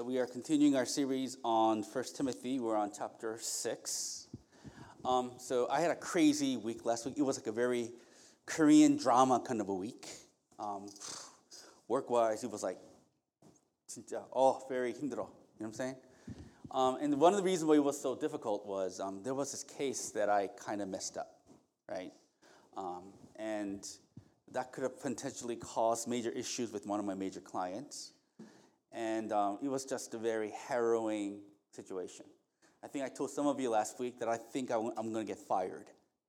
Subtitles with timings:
[0.00, 2.58] So we are continuing our series on First Timothy.
[2.58, 4.28] We're on chapter 6.
[5.04, 7.16] Um, so I had a crazy week last week.
[7.18, 7.90] It was like a very
[8.46, 10.06] Korean drama kind of a week.
[10.58, 10.86] Um,
[11.86, 12.78] work-wise, it was like,
[13.86, 15.00] 진짜, oh, very 힘들어.
[15.08, 15.26] You know
[15.58, 15.96] what I'm saying?
[16.70, 19.50] Um, and one of the reasons why it was so difficult was um, there was
[19.50, 21.40] this case that I kind of messed up,
[21.90, 22.12] right?
[22.74, 23.86] Um, and
[24.52, 28.12] that could have potentially caused major issues with one of my major clients.
[28.95, 31.41] And um, it was just a very harrowing
[31.71, 32.25] situation.
[32.81, 35.11] I think I told some of you last week that I think i w- I'm
[35.11, 35.87] going to get fired,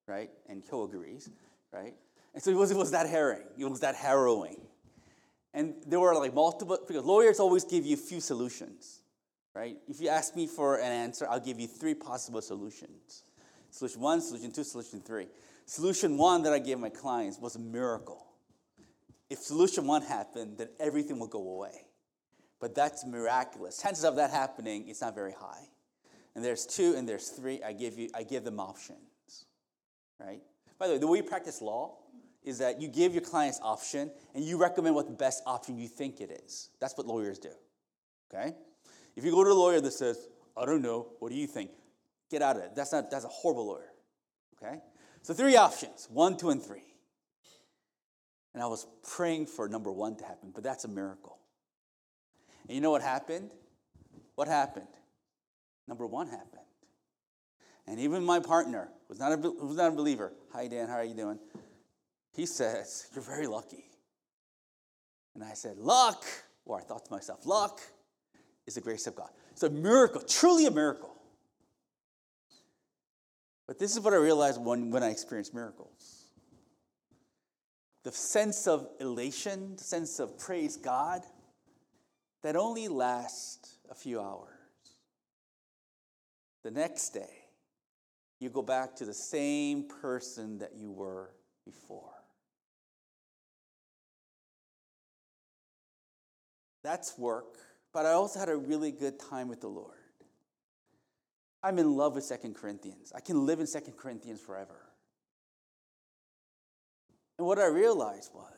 [0.09, 0.31] right?
[0.49, 1.31] And Kyo agrees,
[1.73, 1.95] right?
[2.35, 3.47] And so it was, it was that harrowing.
[3.57, 4.61] It was that harrowing.
[5.55, 9.01] And there were like multiple, because lawyers always give you a few solutions,
[9.55, 9.77] right?
[9.87, 13.23] If you ask me for an answer, I'll give you three possible solutions.
[13.71, 15.29] Solution one, solution two, solution three.
[15.67, 18.27] Solution one that I gave my clients was a miracle.
[19.31, 21.87] If solution one happened, then everything will go away
[22.61, 23.81] but that's miraculous.
[23.81, 25.69] Chances of that happening is not very high.
[26.35, 27.63] And there's two and there's three.
[27.63, 29.47] I give you, I give them options,
[30.21, 30.43] right?
[30.79, 31.97] By the way, the way you practice law
[32.45, 35.89] is that you give your clients option and you recommend what the best option you
[35.89, 36.71] think it is.
[36.81, 37.51] That's what lawyers do.
[38.33, 38.55] Okay?
[39.17, 41.71] If you go to a lawyer that says, I don't know, what do you think?
[42.31, 42.75] Get out of it.
[42.75, 43.93] That's not that's a horrible lawyer.
[44.63, 44.79] Okay?
[45.23, 46.85] So three options, one, two, and three.
[48.55, 51.36] And I was praying for number one to happen, but that's a miracle.
[52.69, 53.53] And you know what happened?
[54.35, 54.89] What happened?
[55.87, 56.63] Number one happened.
[57.87, 61.05] And even my partner, was not a, was not a believer, hi Dan, how are
[61.05, 61.39] you doing?
[62.35, 63.85] He says, You're very lucky.
[65.35, 66.25] And I said, Luck,
[66.65, 67.81] or I thought to myself, luck
[68.67, 69.31] is the grace of God.
[69.53, 71.15] It's a miracle, truly a miracle.
[73.67, 76.25] But this is what I realized when, when I experienced miracles.
[78.05, 81.23] The sense of elation, the sense of praise God,
[82.47, 84.47] that only last a few hours.
[86.63, 87.43] The next day,
[88.39, 91.33] you go back to the same person that you were
[91.65, 92.13] before.
[96.85, 97.57] That's work,
[97.93, 99.97] but I also had a really good time with the Lord.
[101.65, 103.13] I'm in love with Second Corinthians.
[103.13, 104.87] I can live in Second Corinthians forever.
[107.39, 108.56] And what I realized was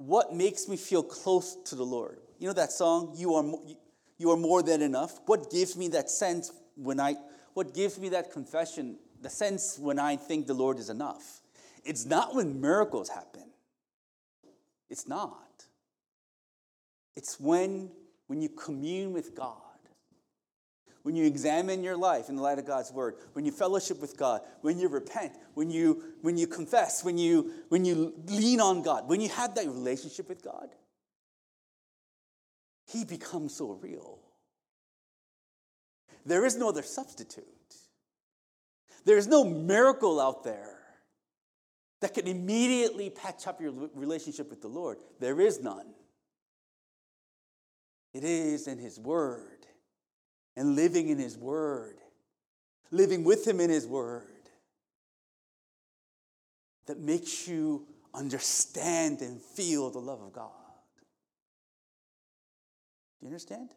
[0.00, 2.20] what makes me feel close to the Lord?
[2.38, 3.44] You know that song, You Are,
[4.16, 5.20] you are More Than Enough?
[5.26, 7.16] What gives me that sense when I,
[7.52, 11.42] what gives me that confession, the sense when I think the Lord is enough?
[11.84, 13.50] It's not when miracles happen.
[14.88, 15.66] It's not.
[17.14, 17.90] It's when,
[18.26, 19.69] when you commune with God
[21.02, 24.16] when you examine your life in the light of God's word, when you fellowship with
[24.16, 28.82] God, when you repent, when you, when you confess, when you, when you lean on
[28.82, 30.68] God, when you have that relationship with God,
[32.86, 34.18] He becomes so real.
[36.26, 37.46] There is no other substitute.
[39.06, 40.76] There is no miracle out there
[42.02, 44.98] that can immediately patch up your relationship with the Lord.
[45.18, 45.86] There is none.
[48.12, 49.66] It is in His Word
[50.56, 51.96] and living in His Word,
[52.90, 54.24] living with Him in His Word,
[56.86, 60.50] that makes you understand and feel the love of God.
[63.20, 63.70] Do you understand?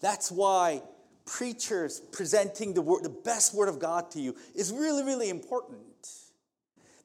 [0.00, 0.82] That's why
[1.26, 5.82] preachers presenting the word, the best word of God to you is really, really important.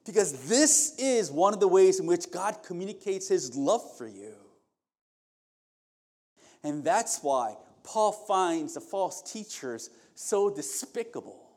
[0.04, 4.34] Because this is one of the ways in which God communicates his love for you.
[6.64, 11.48] And that's why Paul finds the false teachers so despicable.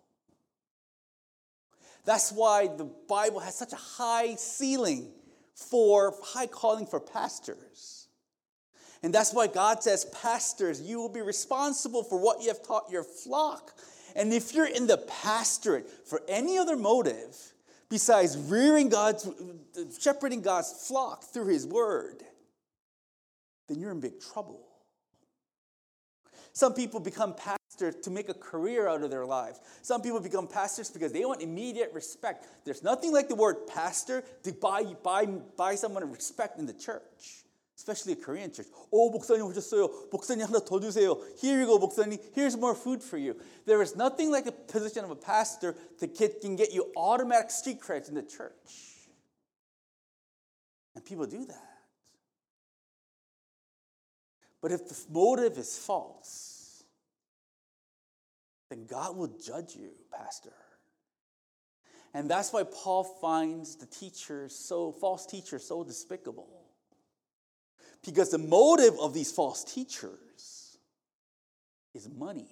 [2.06, 5.12] That's why the Bible has such a high ceiling
[5.54, 8.08] for high calling for pastors.
[9.04, 12.92] And that's why God says, Pastors, you will be responsible for what you have taught
[12.92, 13.74] your flock.
[14.16, 17.36] And if you're in the pastorate for any other motive
[17.90, 19.28] besides rearing God's,
[20.00, 22.24] shepherding God's flock through His word,
[23.68, 24.71] then you're in big trouble.
[26.53, 29.61] Some people become pastors to make a career out of their lives.
[29.83, 32.47] Some people become pastors because they want immediate respect.
[32.65, 37.45] There's nothing like the word pastor to buy, buy, buy someone respect in the church,
[37.77, 38.69] especially a Korean church.
[38.91, 40.11] Oh, 목사님 오셨어요.
[40.11, 41.19] 목사님 하나 더 주세요.
[41.39, 42.19] Here you go, 목사님.
[42.33, 43.37] Here's more food for you.
[43.67, 47.81] There is nothing like the position of a pastor that can get you automatic street
[47.81, 49.11] creds in the church.
[50.95, 51.70] And people do that.
[54.62, 56.84] But if the motive is false,
[58.70, 60.54] then God will judge you, Pastor.
[62.14, 66.48] And that's why Paul finds the teachers so, false teachers so despicable.
[68.06, 70.78] Because the motive of these false teachers
[71.94, 72.48] is money.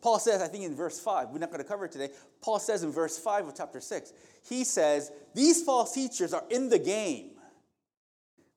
[0.00, 2.10] Paul says, I think in verse 5, we're not going to cover it today.
[2.40, 4.12] Paul says in verse 5 of chapter 6,
[4.48, 7.30] he says, These false teachers are in the game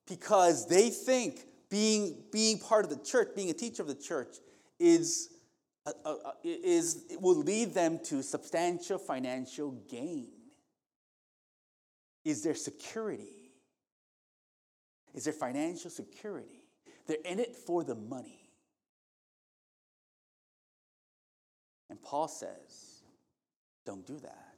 [0.08, 1.42] because they think
[1.72, 4.36] being, being part of the church, being a teacher of the church,
[4.80, 5.30] is,
[5.88, 10.28] uh, uh, is will lead them to substantial financial gain.
[12.24, 13.54] Is there security?
[15.16, 16.66] Is there financial security?
[17.08, 18.50] They're in it for the money.
[21.90, 23.02] And Paul says,
[23.86, 24.56] don't do that.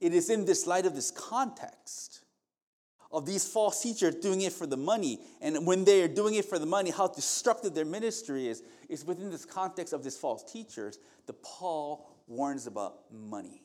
[0.00, 2.22] It is in this light of this context
[3.16, 5.20] of these false teachers doing it for the money.
[5.40, 9.04] And when they are doing it for the money, how destructive their ministry is, is
[9.04, 13.62] within this context of these false teachers that Paul warns about money.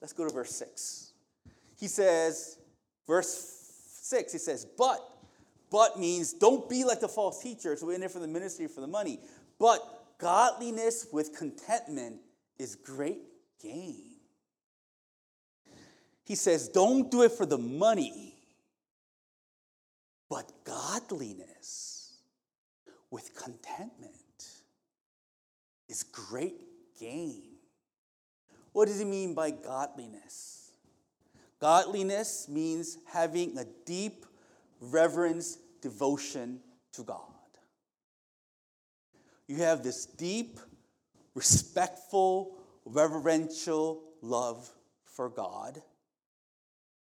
[0.00, 1.12] Let's go to verse 6.
[1.78, 2.58] He says,
[3.06, 3.62] verse
[4.02, 5.00] 6, he says, but,
[5.70, 8.66] but means don't be like the false teachers who are in it for the ministry
[8.66, 9.20] for the money.
[9.58, 9.80] But
[10.20, 12.20] Godliness with contentment
[12.58, 13.22] is great
[13.60, 14.02] gain.
[16.24, 18.29] He says, don't do it for the money,
[20.30, 22.14] but godliness
[23.10, 24.14] with contentment
[25.88, 26.62] is great
[26.98, 27.42] gain.
[28.72, 30.70] What does he mean by godliness?
[31.60, 34.24] Godliness means having a deep
[34.80, 36.60] reverence, devotion
[36.92, 37.26] to God.
[39.48, 40.60] You have this deep,
[41.34, 44.70] respectful, reverential love
[45.04, 45.82] for God,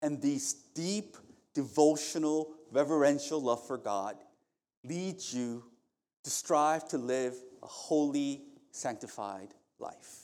[0.01, 1.15] and these deep,
[1.53, 4.15] devotional, reverential love for God
[4.83, 5.63] leads you
[6.23, 8.41] to strive to live a holy,
[8.71, 9.49] sanctified
[9.79, 10.23] life.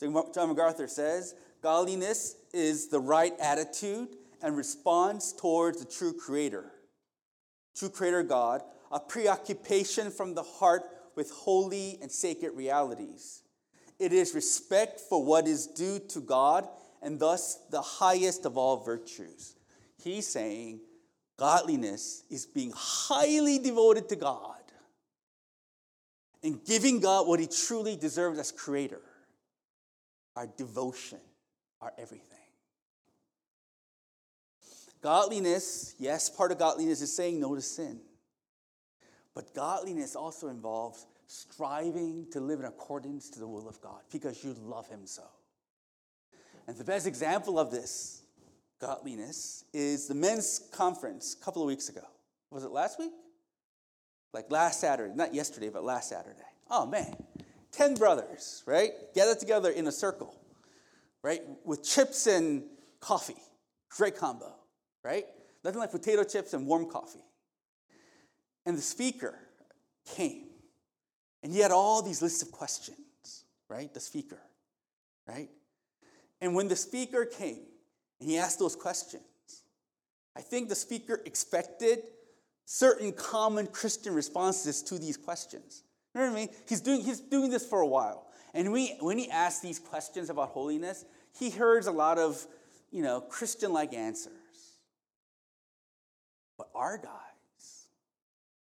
[0.00, 4.08] John MacArthur says, Godliness is the right attitude
[4.42, 6.70] and response towards the true Creator,
[7.76, 8.62] true Creator God,
[8.92, 10.82] a preoccupation from the heart
[11.16, 13.42] with holy and sacred realities.
[13.98, 16.68] It is respect for what is due to God
[17.02, 19.56] and thus the highest of all virtues.
[20.02, 20.80] He's saying
[21.38, 24.56] godliness is being highly devoted to God
[26.42, 29.00] and giving God what he truly deserves as creator
[30.36, 31.18] our devotion,
[31.80, 32.36] our everything.
[35.00, 38.00] Godliness, yes, part of godliness is saying no to sin.
[39.34, 44.42] But godliness also involves striving to live in accordance to the will of God because
[44.44, 45.24] you love Him so.
[46.66, 48.22] And the best example of this
[48.80, 52.02] godliness is the men's conference a couple of weeks ago.
[52.50, 53.12] Was it last week?
[54.32, 56.36] Like last Saturday, not yesterday, but last Saturday.
[56.70, 57.16] Oh man,
[57.72, 58.92] 10 brothers, right?
[59.14, 60.34] Gathered together in a circle,
[61.22, 61.42] right?
[61.64, 62.64] With chips and
[63.00, 63.36] coffee.
[63.90, 64.52] Great combo,
[65.02, 65.24] right?
[65.64, 67.24] Nothing like potato chips and warm coffee.
[68.66, 69.34] And the speaker
[70.14, 70.44] came,
[71.42, 73.92] and he had all these lists of questions, right?
[73.94, 74.40] The speaker,
[75.26, 75.48] right?
[76.40, 77.60] And when the speaker came
[78.20, 79.22] and he asked those questions,
[80.36, 82.02] I think the speaker expected
[82.64, 85.82] certain common Christian responses to these questions.
[86.14, 86.48] You know what I mean?
[86.68, 88.26] He's doing, he's doing this for a while.
[88.54, 91.04] And we, when he asks these questions about holiness,
[91.38, 92.46] he hears a lot of,
[92.90, 94.32] you know, Christian-like answers.
[96.56, 97.88] But our guys,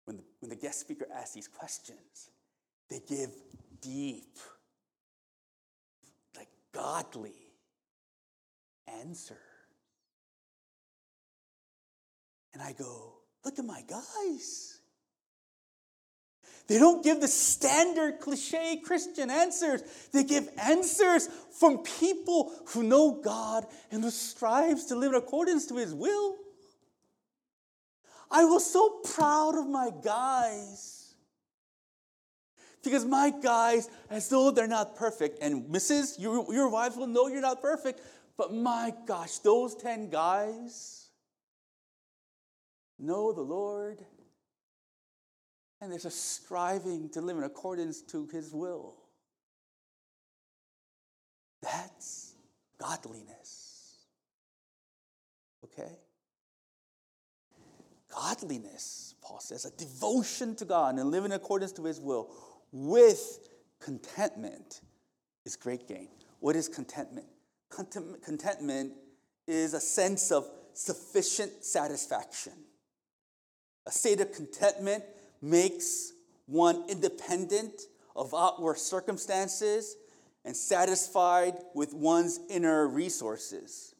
[0.05, 2.31] when the, when the guest speaker asks these questions,
[2.89, 3.29] they give
[3.81, 4.37] deep,
[6.35, 7.44] like godly
[8.87, 9.39] answer.
[12.53, 13.13] And I go,
[13.43, 14.79] look at my guys.
[16.67, 19.83] They don't give the standard cliche Christian answers.
[20.11, 21.27] They give answers
[21.59, 26.37] from people who know God and who strives to live in accordance to his will.
[28.31, 31.13] I was so proud of my guys.
[32.83, 37.41] Because my guys, as though they're not perfect, and Mrs., your, your will know you're
[37.41, 37.99] not perfect,
[38.37, 41.09] but my gosh, those 10 guys
[42.99, 43.99] know the Lord,
[45.81, 48.95] and there's a striving to live in accordance to His will.
[51.61, 52.35] That's
[52.79, 54.05] godliness.
[55.63, 55.99] Okay?
[58.15, 62.31] godliness, Paul says, a devotion to God and live in accordance to his will
[62.71, 63.49] with
[63.81, 64.81] contentment
[65.45, 66.07] is great gain.
[66.39, 67.27] What is contentment?
[67.75, 68.93] Contentment
[69.47, 72.53] is a sense of sufficient satisfaction.
[73.85, 75.03] A state of contentment
[75.41, 76.11] makes
[76.45, 77.81] one independent
[78.15, 79.95] of outward circumstances
[80.43, 83.93] and satisfied with one's inner resources.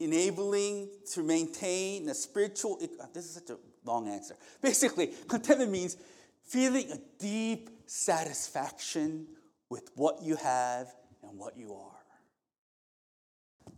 [0.00, 2.78] enabling to maintain a spiritual.
[3.00, 4.36] Ah, this is such a long answer.
[4.60, 5.96] Basically, contentment means
[6.44, 9.26] feeling a deep satisfaction
[9.68, 10.92] with what you have
[11.22, 12.01] and what you are.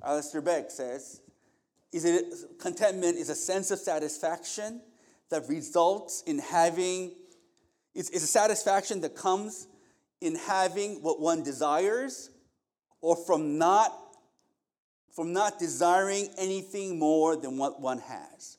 [0.05, 1.21] Alistair Begg says,
[1.93, 4.83] is it contentment is a sense of satisfaction
[5.31, 7.13] that results in having
[7.95, 9.69] it's, it's a satisfaction that comes
[10.21, 12.31] in having what one desires
[13.01, 13.93] or from not
[15.15, 18.59] from not desiring anything more than what one has.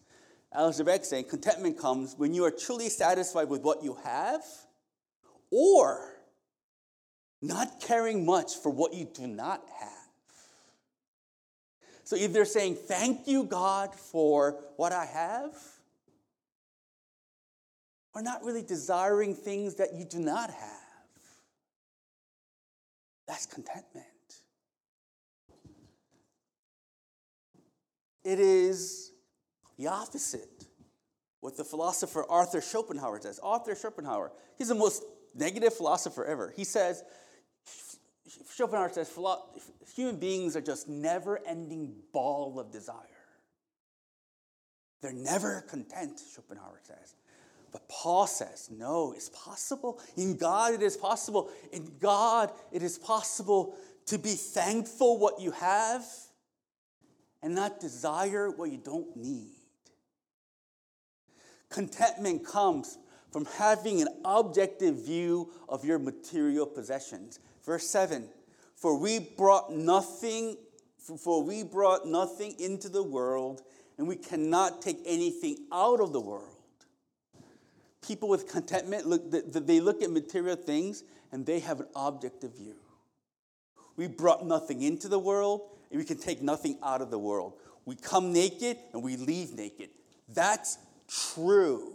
[0.54, 4.42] Alistair Begg saying contentment comes when you are truly satisfied with what you have
[5.52, 6.14] or
[7.42, 9.95] not caring much for what you do not have.
[12.06, 15.54] So either saying, Thank you, God, for what I have,
[18.14, 20.70] or not really desiring things that you do not have.
[23.28, 24.06] That's contentment.
[28.24, 29.12] It is
[29.78, 30.66] the opposite.
[31.42, 33.40] What the philosopher Arthur Schopenhauer says.
[33.44, 35.04] Arthur Schopenhauer, he's the most
[35.36, 36.54] negative philosopher ever.
[36.56, 37.04] He says,
[38.54, 39.12] Schopenhauer says,
[39.96, 42.96] human beings are just never ending ball of desire.
[45.02, 47.16] They're never content, Schopenhauer says.
[47.72, 50.00] But Paul says, no, it's possible.
[50.16, 51.52] In God, it is possible.
[51.72, 53.76] In God, it is possible
[54.06, 56.06] to be thankful what you have
[57.44, 59.52] and not desire what you don't need.
[61.70, 62.98] Contentment comes
[63.32, 67.40] from having an objective view of your material possessions.
[67.66, 68.28] Verse 7
[68.76, 70.58] For we brought nothing,
[71.18, 73.62] for we brought nothing into the world,
[73.98, 76.50] and we cannot take anything out of the world.
[78.06, 82.76] People with contentment look they look at material things and they have an objective view.
[83.98, 87.54] We brought nothing into the world, and we can take nothing out of the world.
[87.86, 89.90] We come naked and we leave naked.
[90.28, 91.94] That's true.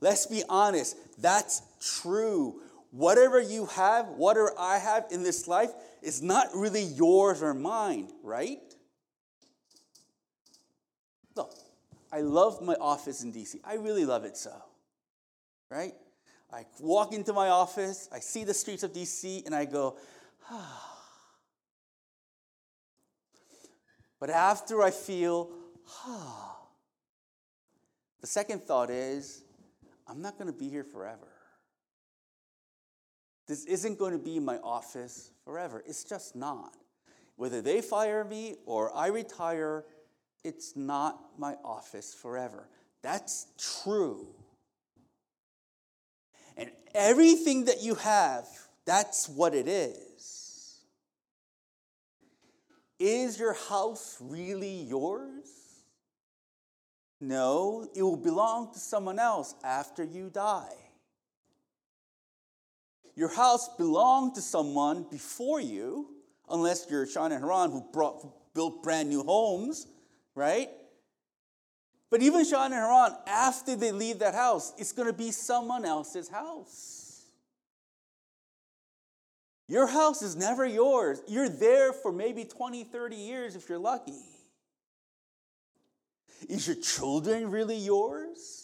[0.00, 2.60] Let's be honest, that's true.
[2.94, 8.08] Whatever you have, whatever I have in this life is not really yours or mine,
[8.22, 8.60] right?
[11.34, 11.56] Look,
[12.12, 13.56] I love my office in DC.
[13.64, 14.54] I really love it so,
[15.72, 15.94] right?
[16.52, 19.98] I walk into my office, I see the streets of DC, and I go,
[20.48, 20.90] ah.
[24.20, 25.50] But after I feel,
[26.06, 26.58] ah,
[28.20, 29.42] the second thought is,
[30.06, 31.33] I'm not going to be here forever.
[33.46, 35.82] This isn't going to be my office forever.
[35.86, 36.74] It's just not.
[37.36, 39.84] Whether they fire me or I retire,
[40.42, 42.68] it's not my office forever.
[43.02, 43.46] That's
[43.82, 44.28] true.
[46.56, 48.46] And everything that you have,
[48.86, 50.80] that's what it is.
[52.98, 55.48] Is your house really yours?
[57.20, 60.83] No, it will belong to someone else after you die.
[63.16, 66.08] Your house belonged to someone before you,
[66.48, 69.86] unless you're Sean and Haran who brought, built brand new homes,
[70.34, 70.68] right?
[72.10, 75.84] But even Sean and Haran, after they leave that house, it's going to be someone
[75.84, 77.22] else's house.
[79.66, 81.22] Your house is never yours.
[81.26, 84.14] You're there for maybe 20, 30 years if you're lucky.
[86.48, 88.63] Is your children really yours?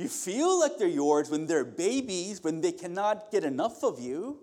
[0.00, 4.38] You feel like they're yours when they're babies, when they cannot get enough of you.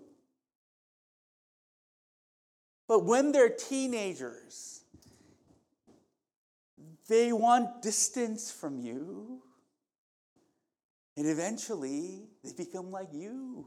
[2.86, 4.82] But when they're teenagers,
[7.08, 9.42] they want distance from you.
[11.16, 13.66] And eventually, they become like you,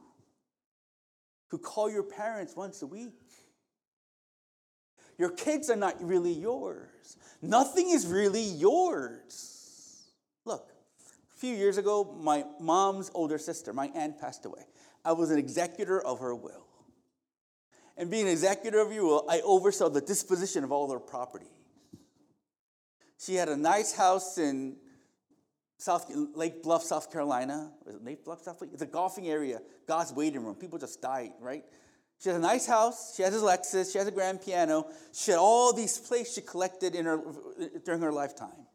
[1.50, 3.20] who call your parents once a week.
[5.18, 7.18] Your kids are not really yours.
[7.42, 9.51] Nothing is really yours.
[11.42, 14.62] Few years ago, my mom's older sister, my aunt, passed away.
[15.04, 16.68] I was an executor of her will.
[17.98, 21.50] And being an executor of your will, I oversaw the disposition of all her property.
[23.18, 24.76] She had a nice house in
[25.80, 27.72] South Lake Bluff, South Carolina.
[27.86, 28.70] Was it Lake Bluff, South Lake?
[28.72, 30.54] It's a golfing area, God's waiting room.
[30.54, 31.64] People just died, right?
[32.20, 33.16] She has a nice house.
[33.16, 33.92] She has a Lexus.
[33.92, 34.86] She has a grand piano.
[35.12, 37.20] She had all these plays she collected in her,
[37.84, 38.68] during her lifetime.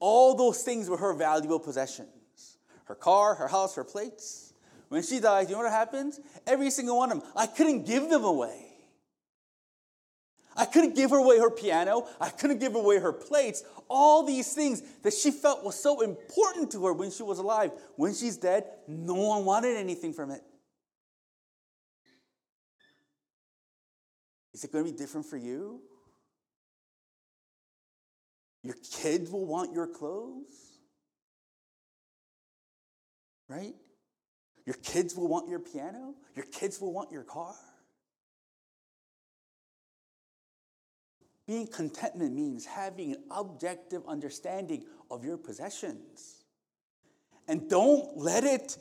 [0.00, 2.08] All those things were her valuable possessions
[2.84, 4.52] her car, her house, her plates.
[4.88, 6.20] When she died, you know what happens?
[6.46, 8.66] Every single one of them, I couldn't give them away.
[10.56, 12.06] I couldn't give away her piano.
[12.20, 13.62] I couldn't give away her plates.
[13.90, 17.72] All these things that she felt was so important to her when she was alive.
[17.96, 20.42] When she's dead, no one wanted anything from it.
[24.54, 25.82] Is it going to be different for you?
[28.66, 30.80] Your kids will want your clothes,
[33.48, 33.74] right?
[34.64, 36.14] Your kids will want your piano.
[36.34, 37.54] Your kids will want your car.
[41.46, 46.42] Being contentment means having an objective understanding of your possessions.
[47.46, 48.78] And don't let it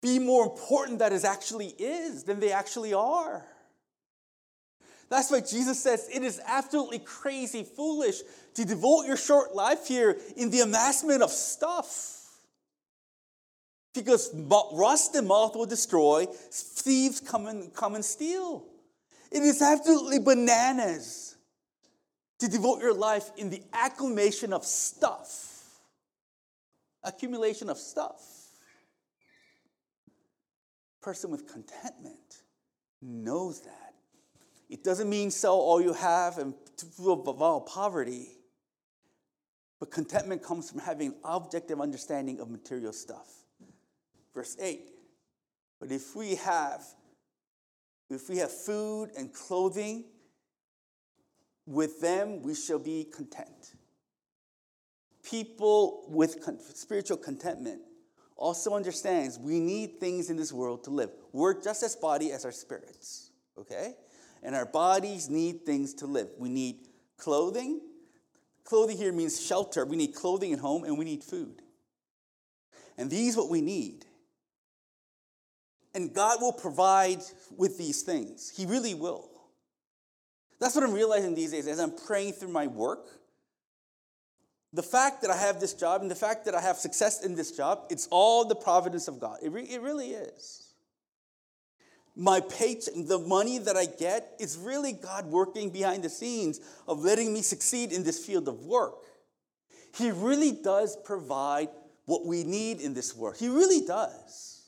[0.00, 3.44] be more important that it actually is than they actually are.
[5.12, 8.22] That's why Jesus says it is absolutely crazy, foolish
[8.54, 12.30] to devote your short life here in the amassment of stuff.
[13.92, 14.34] Because
[14.72, 18.64] rust and moth will destroy, thieves come and, come and steal.
[19.30, 21.36] It is absolutely bananas
[22.38, 25.82] to devote your life in the accumulation of stuff.
[27.04, 28.22] Accumulation of stuff.
[31.02, 32.40] Person with contentment
[33.02, 33.91] knows that.
[34.72, 38.28] It doesn't mean sell all you have and to avoid poverty.
[39.78, 43.28] But contentment comes from having objective understanding of material stuff.
[44.34, 44.80] Verse 8.
[45.78, 46.82] But if we have
[48.08, 50.04] if we have food and clothing,
[51.66, 53.74] with them we shall be content.
[55.22, 57.82] People with con- spiritual contentment
[58.36, 61.10] also understands we need things in this world to live.
[61.30, 63.96] We're just as body as our spirits, okay?
[64.42, 66.28] And our bodies need things to live.
[66.38, 67.80] We need clothing.
[68.64, 69.84] Clothing here means shelter.
[69.84, 71.62] We need clothing at home and we need food.
[72.98, 74.04] And these what we need.
[75.94, 77.20] And God will provide
[77.56, 78.52] with these things.
[78.54, 79.28] He really will.
[80.58, 83.08] That's what I'm realizing these days as I'm praying through my work.
[84.72, 87.34] The fact that I have this job and the fact that I have success in
[87.34, 89.38] this job, it's all the providence of God.
[89.42, 90.71] It, re- it really is.
[92.14, 97.02] My paycheck, the money that I get, is really God working behind the scenes of
[97.02, 99.04] letting me succeed in this field of work.
[99.96, 101.68] He really does provide
[102.04, 103.36] what we need in this world.
[103.38, 104.62] He really does.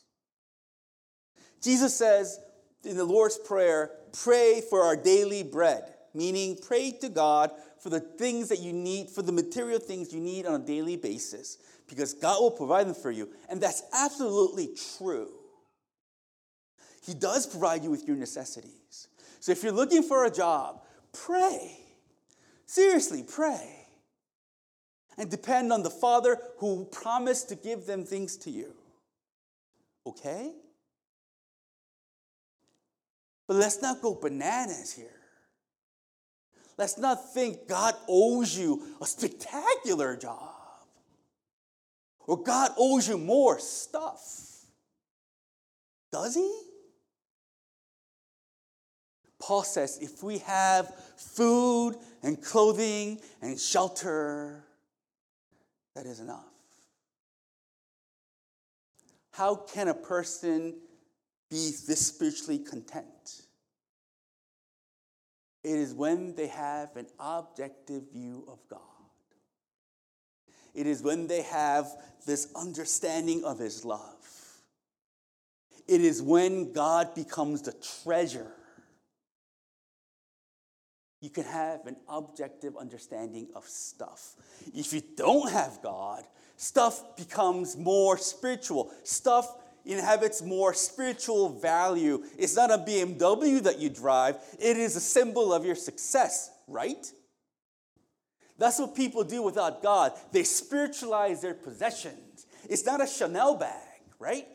[1.62, 2.38] Jesus says
[2.84, 8.00] in the Lord's Prayer, pray for our daily bread, meaning pray to God for the
[8.00, 12.14] things that you need, for the material things you need on a daily basis, because
[12.14, 13.28] God will provide them for you.
[13.50, 15.30] And that's absolutely true.
[17.04, 19.08] He does provide you with your necessities.
[19.40, 20.80] So if you're looking for a job,
[21.12, 21.78] pray.
[22.64, 23.86] Seriously, pray.
[25.18, 28.72] And depend on the Father who promised to give them things to you.
[30.06, 30.52] Okay?
[33.46, 35.20] But let's not go bananas here.
[36.78, 40.54] Let's not think God owes you a spectacular job
[42.26, 44.64] or God owes you more stuff.
[46.10, 46.62] Does he?
[49.44, 54.64] Paul says if we have food and clothing and shelter,
[55.94, 56.44] that is enough.
[59.32, 60.74] How can a person
[61.54, 63.42] be this spiritually content.
[65.62, 68.80] It is when they have an objective view of God.
[70.74, 71.86] It is when they have
[72.26, 74.16] this understanding of His love.
[75.86, 78.50] It is when God becomes the treasure.
[81.24, 84.34] You can have an objective understanding of stuff.
[84.74, 86.22] If you don't have God,
[86.58, 88.90] stuff becomes more spiritual.
[89.04, 89.50] Stuff
[89.86, 92.22] inhabits more spiritual value.
[92.36, 97.10] It's not a BMW that you drive, it is a symbol of your success, right?
[98.58, 100.12] That's what people do without God.
[100.30, 102.44] They spiritualize their possessions.
[102.68, 104.46] It's not a Chanel bag, right?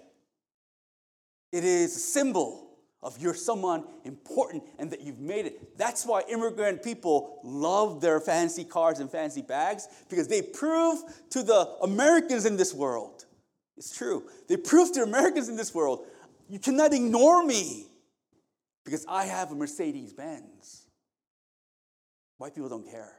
[1.51, 2.68] It is a symbol
[3.01, 5.77] of you're someone important and that you've made it.
[5.77, 11.43] That's why immigrant people love their fancy cars and fancy bags because they prove to
[11.43, 13.25] the Americans in this world
[13.79, 14.25] it's true.
[14.49, 16.05] They prove to Americans in this world,
[16.49, 17.87] you cannot ignore me
[18.83, 20.85] because I have a Mercedes Benz.
[22.37, 23.15] White people don't care.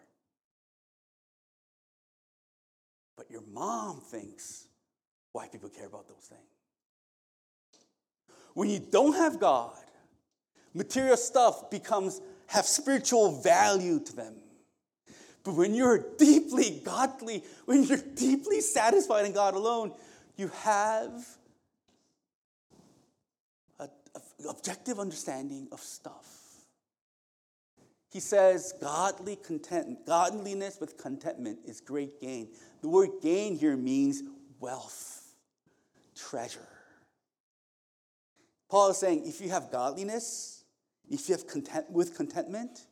[3.16, 4.66] But your mom thinks
[5.32, 6.59] white people care about those things.
[8.54, 9.76] When you don't have God,
[10.74, 14.34] material stuff becomes have spiritual value to them.
[15.44, 19.92] But when you're deeply godly, when you're deeply satisfied in God alone,
[20.36, 21.12] you have
[23.78, 23.88] an
[24.48, 26.26] objective understanding of stuff.
[28.10, 32.48] He says, godly content, godliness with contentment is great gain.
[32.80, 34.22] The word gain here means
[34.58, 35.34] wealth,
[36.16, 36.66] treasure.
[38.70, 40.62] Paul is saying if you have godliness,
[41.10, 42.86] if you have content with contentment,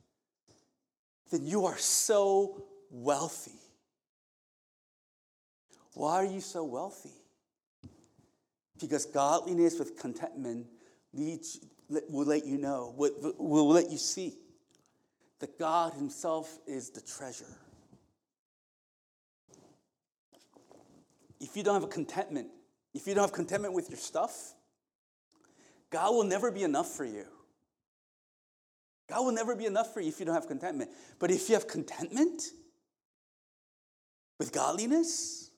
[1.31, 3.61] then you are so wealthy.
[5.95, 7.13] Why are you so wealthy?
[8.81, 10.67] Because godliness with contentment
[11.13, 14.35] leads, will let you know, will let you see
[15.39, 17.57] that God Himself is the treasure.
[21.41, 22.49] If you don't have a contentment,
[22.95, 24.55] if you don't have contentment with your stuff,
[25.91, 27.25] God will never be enough for you.
[29.09, 30.91] God will never be enough for you if you don't have contentment.
[31.19, 32.43] But if you have contentment
[34.39, 35.51] with godliness,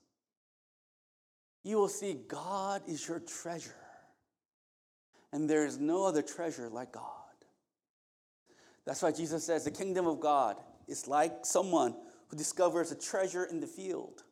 [1.64, 3.74] you will see God is your treasure.
[5.32, 7.04] And there is no other treasure like God.
[8.86, 10.56] That's why Jesus says the kingdom of God
[10.88, 11.94] is like someone
[12.28, 14.22] who discovers a treasure in the field.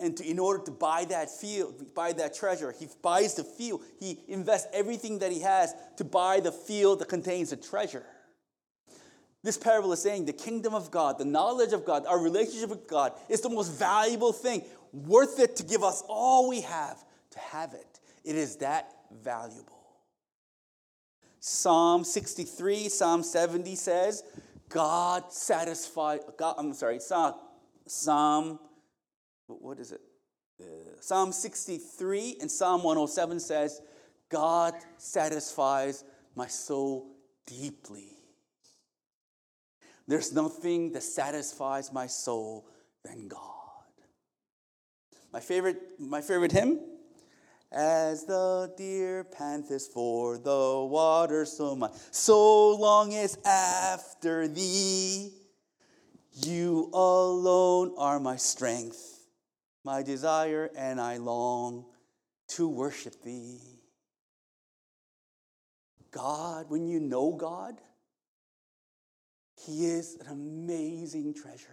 [0.00, 3.82] And to, in order to buy that field, buy that treasure, he buys the field.
[3.98, 8.04] He invests everything that he has to buy the field that contains the treasure.
[9.42, 12.86] This parable is saying the kingdom of God, the knowledge of God, our relationship with
[12.86, 17.38] God is the most valuable thing, worth it to give us all we have to
[17.38, 18.00] have it.
[18.24, 19.80] It is that valuable.
[21.40, 24.22] Psalm 63, Psalm 70 says,
[24.68, 27.34] God satisfied, God, I'm sorry, Psalm,
[27.86, 28.58] Psalm
[29.60, 30.00] what is it?
[30.60, 30.64] Uh,
[31.00, 33.80] Psalm 63 and Psalm 107 says,
[34.28, 36.04] God satisfies
[36.36, 38.16] my soul deeply.
[40.06, 42.68] There's nothing that satisfies my soul
[43.04, 43.40] than God.
[45.32, 46.80] My favorite, my favorite hymn,
[47.72, 55.30] as the deer panteth for the water, so my soul longeth after thee.
[56.32, 59.19] You alone are my strength
[59.84, 61.86] my desire, and I long
[62.48, 63.60] to worship thee.
[66.10, 67.80] God, when you know God,
[69.64, 71.68] He is an amazing treasure.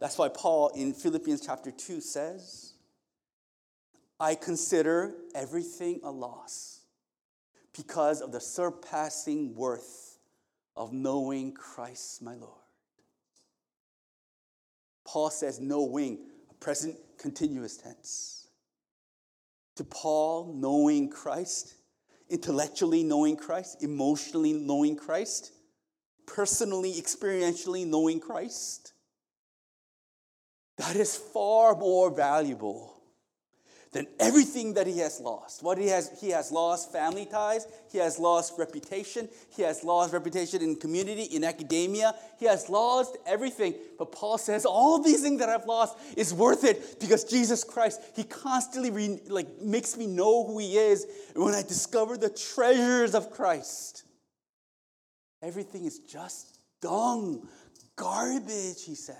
[0.00, 2.74] That's why Paul in Philippians chapter 2 says,
[4.18, 6.80] I consider everything a loss
[7.76, 10.18] because of the surpassing worth
[10.76, 12.61] of knowing Christ my Lord.
[15.12, 16.20] Paul says knowing,
[16.50, 18.48] a present continuous tense.
[19.76, 21.74] To Paul, knowing Christ,
[22.30, 25.52] intellectually knowing Christ, emotionally knowing Christ,
[26.26, 28.94] personally, experientially knowing Christ,
[30.78, 32.91] that is far more valuable
[33.92, 35.62] than everything that he has lost.
[35.62, 40.14] What he has, he has lost family ties, he has lost reputation, he has lost
[40.14, 43.74] reputation in community, in academia, he has lost everything.
[43.98, 48.00] But Paul says, all these things that I've lost is worth it because Jesus Christ,
[48.16, 51.06] he constantly re, like makes me know who he is.
[51.34, 54.04] And when I discover the treasures of Christ,
[55.42, 57.46] everything is just dung,
[57.96, 59.16] garbage, he says.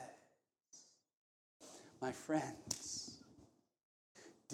[2.00, 2.91] My friends,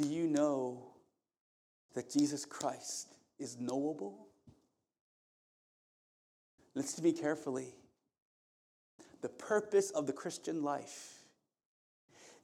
[0.00, 0.78] do you know
[1.94, 4.28] that Jesus Christ is knowable?
[6.74, 7.74] Listen to me carefully.
[9.22, 11.24] The purpose of the Christian life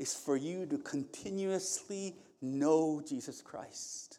[0.01, 4.19] is for you to continuously know Jesus Christ.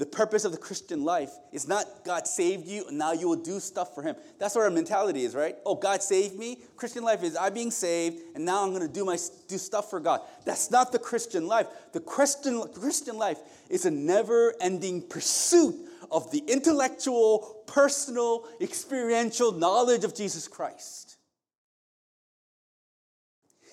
[0.00, 3.36] The purpose of the Christian life is not God saved you and now you will
[3.36, 4.16] do stuff for him.
[4.38, 5.56] That's what our mentality is, right?
[5.66, 6.56] Oh, God saved me.
[6.74, 9.90] Christian life is I'm being saved and now I'm going to do my do stuff
[9.90, 10.22] for God.
[10.46, 11.66] That's not the Christian life.
[11.92, 15.76] The Christian Christian life is a never-ending pursuit
[16.10, 21.18] of the intellectual, personal, experiential knowledge of Jesus Christ.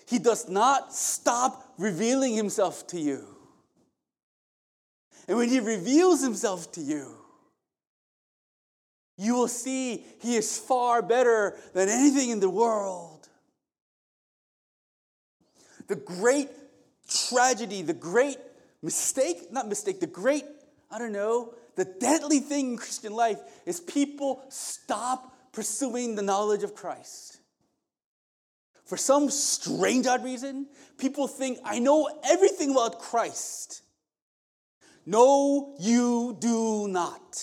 [0.09, 3.36] He does not stop revealing himself to you.
[5.27, 7.17] And when he reveals himself to you,
[9.17, 13.27] you will see he is far better than anything in the world.
[15.87, 16.49] The great
[17.29, 18.37] tragedy, the great
[18.81, 20.45] mistake, not mistake, the great,
[20.91, 26.63] I don't know, the deadly thing in Christian life is people stop pursuing the knowledge
[26.63, 27.37] of Christ.
[28.85, 33.81] For some strange odd reason, people think, I know everything about Christ.
[35.07, 37.41] No, you do not.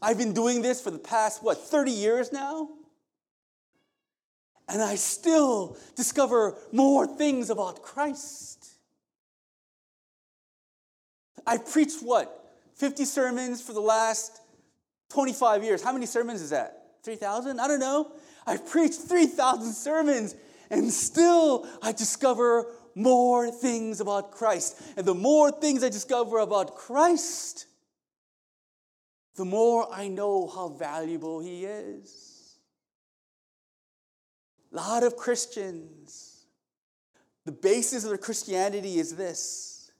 [0.00, 2.70] I've been doing this for the past, what, 30 years now?
[4.66, 8.66] And I still discover more things about Christ.
[11.46, 12.50] I've preached what?
[12.76, 14.40] 50 sermons for the last
[15.10, 15.82] 25 years.
[15.82, 16.82] How many sermons is that?
[17.04, 17.60] 3,000?
[17.60, 18.10] I don't know.
[18.46, 20.34] I've preached 3,000 sermons
[20.70, 24.80] and still I discover more things about Christ.
[24.96, 27.66] And the more things I discover about Christ,
[29.36, 32.56] the more I know how valuable He is.
[34.72, 36.30] A lot of Christians
[37.44, 39.90] the basis of their Christianity is this.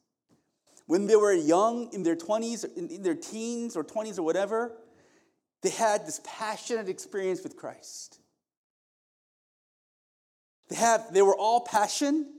[0.87, 4.77] When they were young, in their 20s, in their teens or 20s or whatever,
[5.63, 8.19] they had this passionate experience with Christ.
[10.69, 12.33] They, had, they were all passion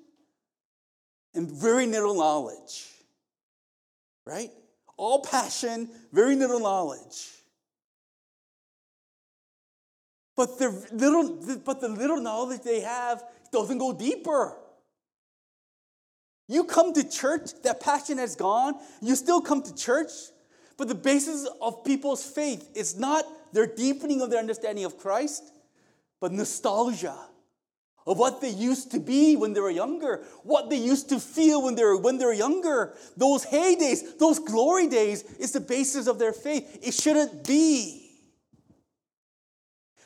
[1.34, 2.88] and very little knowledge.
[4.26, 4.52] Right?
[4.98, 7.30] All passion, very little knowledge.
[10.36, 14.58] But the little, but the little knowledge they have doesn't go deeper.
[16.48, 18.76] You come to church, that passion has gone.
[19.02, 20.12] You still come to church,
[20.78, 25.44] but the basis of people's faith is not their deepening of their understanding of Christ,
[26.20, 27.18] but nostalgia
[28.06, 31.62] of what they used to be when they were younger, what they used to feel
[31.64, 32.94] when they were when they were younger.
[33.16, 36.80] Those heydays, those glory days is the basis of their faith.
[36.82, 38.02] It shouldn't be.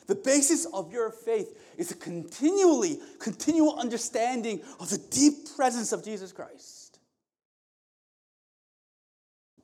[0.06, 6.04] The basis of your faith is a continually, continual understanding of the deep presence of
[6.04, 6.98] Jesus Christ.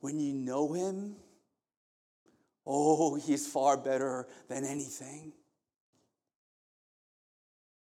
[0.01, 1.15] When you know Him,
[2.65, 5.31] oh, He is far better than anything.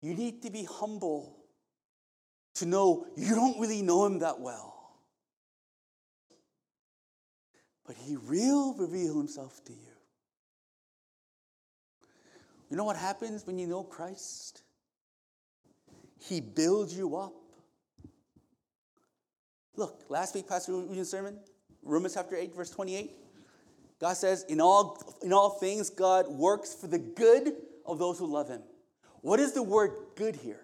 [0.04, 1.38] You need to be humble
[2.56, 4.92] to know you don't really know Him that well.
[7.88, 9.80] But He will reveal Himself to you.
[12.70, 14.62] You know what happens when you know Christ?
[16.20, 17.34] He builds you up.
[19.78, 21.39] Look, last week, Pastor Eugene sermon,
[21.82, 23.12] Romans chapter 8, verse 28.
[24.02, 27.54] God says, in all, in all things, God works for the good
[27.86, 28.63] of those who love him.
[29.24, 30.60] What is the word good here?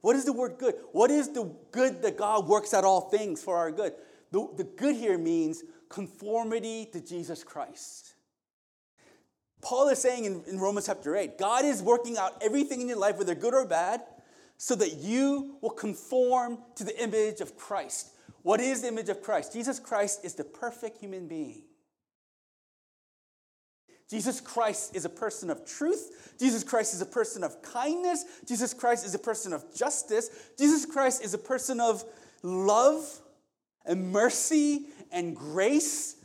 [0.00, 0.74] What is the word good?
[0.92, 3.92] What is the good that God works at all things for our good?
[4.32, 8.14] The, the good here means conformity to Jesus Christ.
[9.60, 12.98] Paul is saying in, in Romans chapter 8 God is working out everything in your
[12.98, 14.00] life, whether good or bad,
[14.56, 18.12] so that you will conform to the image of Christ.
[18.40, 19.52] What is the image of Christ?
[19.52, 21.64] Jesus Christ is the perfect human being.
[24.08, 26.34] Jesus Christ is a person of truth.
[26.38, 28.24] Jesus Christ is a person of kindness.
[28.46, 30.30] Jesus Christ is a person of justice.
[30.58, 32.04] Jesus Christ is a person of
[32.42, 33.04] love
[33.84, 36.16] and mercy and grace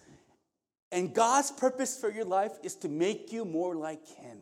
[0.92, 4.40] and God's purpose for your life is to make you more like Him.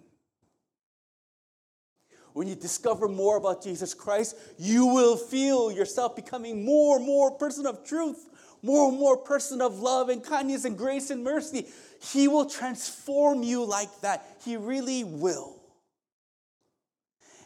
[2.33, 7.31] When you discover more about Jesus Christ, you will feel yourself becoming more and more
[7.31, 8.28] person of truth,
[8.61, 11.67] more and more person of love and kindness and grace and mercy.
[12.01, 14.25] He will transform you like that.
[14.43, 15.55] He really will.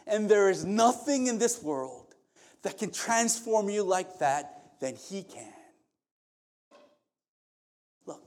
[0.06, 2.14] And there is nothing in this world
[2.62, 5.52] that can transform you like that than He can.
[8.06, 8.22] Look,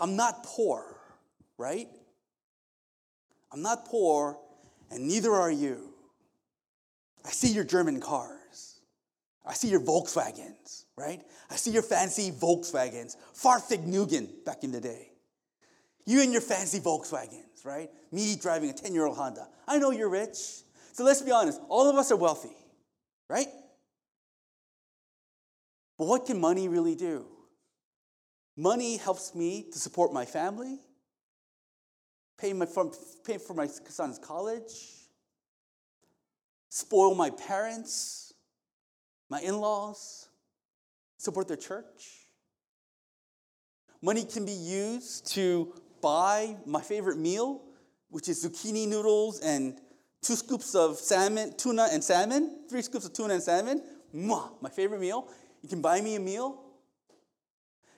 [0.00, 0.96] I'm not poor,
[1.58, 1.88] right?
[3.52, 4.38] I'm not poor,
[4.90, 5.90] and neither are you.
[7.24, 8.43] I see your German cars.
[9.46, 11.20] I see your Volkswagens, right?
[11.50, 15.10] I see your fancy Volkswagens, Fahrvergnügen back in the day.
[16.06, 17.90] You and your fancy Volkswagens, right?
[18.10, 19.46] Me driving a 10 year old Honda.
[19.66, 20.36] I know you're rich.
[20.92, 22.56] So let's be honest, all of us are wealthy,
[23.28, 23.48] right?
[25.98, 27.26] But what can money really do?
[28.56, 30.78] Money helps me to support my family,
[32.38, 32.66] pay, my,
[33.24, 34.72] pay for my son's college,
[36.68, 38.23] spoil my parents,
[39.28, 40.28] my in laws,
[41.16, 42.28] support the church.
[44.02, 47.62] Money can be used to buy my favorite meal,
[48.10, 49.78] which is zucchini noodles and
[50.22, 53.82] two scoops of salmon, tuna and salmon, three scoops of tuna and salmon.
[54.14, 55.28] Mwah, my favorite meal.
[55.62, 56.64] You can buy me a meal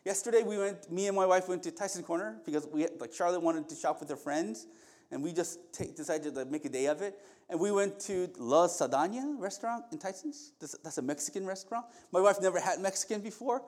[0.06, 3.42] Yesterday, we went, me and my wife went to Tyson Corner because we, like Charlotte
[3.42, 4.68] wanted to shop with her friends,
[5.10, 5.58] and we just
[5.96, 7.18] decided to make a day of it.
[7.48, 10.52] And we went to La Sandia restaurant in Tyson's.
[10.60, 11.86] That's a Mexican restaurant.
[12.12, 13.62] My wife never had Mexican before.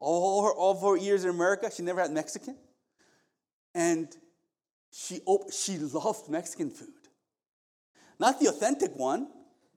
[0.00, 2.56] All her, all her years in America, she never had Mexican.
[3.74, 4.14] And
[4.92, 6.88] she, she loved Mexican food.
[8.18, 9.28] Not the authentic one,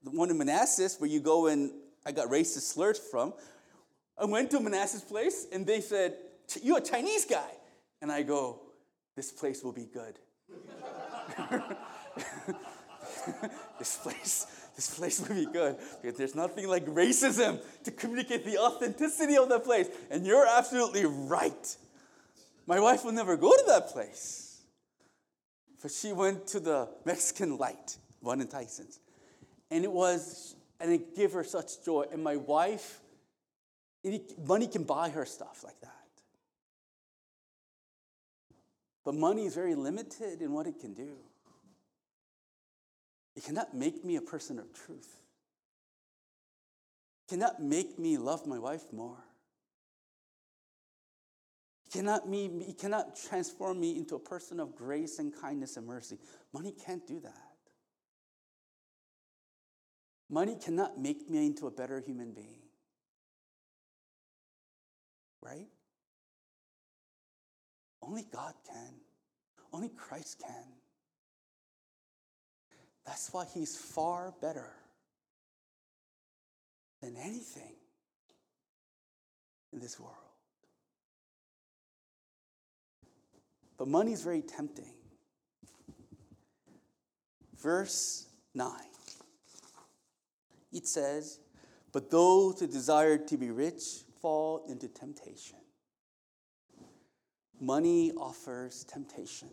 [0.04, 1.71] the one in Manassas where you go and
[2.06, 3.34] I got racist slurs from,
[4.17, 6.15] I went to Manassas' place and they said,
[6.62, 7.49] You're a Chinese guy.
[8.01, 8.62] And I go,
[9.15, 10.19] This place will be good.
[13.80, 18.58] this place, this place will be good because there's nothing like racism to communicate the
[18.58, 19.88] authenticity of the place.
[20.10, 21.78] And you're absolutely right.
[22.67, 24.62] My wife will never go to that place.
[25.82, 29.00] But she went to the Mexican Light, one in Tyson's.
[29.69, 32.06] And it was, and it gave her such joy.
[32.12, 33.02] And my wife
[34.45, 35.94] money can buy her stuff like that.
[39.06, 41.18] But money is very limited in what it can do.
[43.36, 45.20] It cannot make me a person of truth.
[47.28, 49.24] It cannot make me love my wife more.
[51.86, 55.86] It cannot, me, it cannot transform me into a person of grace and kindness and
[55.86, 56.18] mercy.
[56.52, 57.34] Money can't do that.
[60.30, 62.62] Money cannot make me into a better human being.
[65.44, 65.68] Right?
[68.06, 68.94] Only God can.
[69.74, 70.65] Only Christ can.
[73.06, 74.72] That's why He's far better
[77.02, 77.76] than anything
[79.74, 80.15] in this world.
[83.78, 84.94] But money is very tempting.
[87.58, 88.72] Verse 9
[90.76, 91.39] it says,
[91.94, 95.58] But those who desire to be rich fall into temptation.
[97.60, 99.50] Money offers temptation.